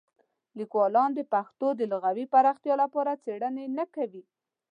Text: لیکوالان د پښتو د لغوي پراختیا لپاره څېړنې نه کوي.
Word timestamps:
لیکوالان 0.59 1.09
د 1.15 1.19
پښتو 1.33 1.67
د 1.79 1.81
لغوي 1.91 2.25
پراختیا 2.33 2.75
لپاره 2.83 3.19
څېړنې 3.23 3.65
نه 3.77 3.85
کوي. 3.95 4.23